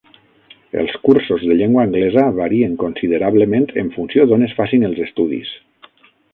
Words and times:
Els 0.83 0.95
cursos 1.07 1.45
de 1.49 1.57
llengua 1.59 1.83
anglesa 1.89 2.23
varien 2.39 2.73
considerablement 2.85 3.69
en 3.85 3.95
funció 3.99 4.29
d'on 4.33 4.49
es 4.49 4.59
facin 4.63 4.91
els 4.91 5.07
estudis. 5.09 5.57